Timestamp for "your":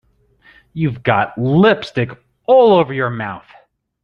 2.91-3.11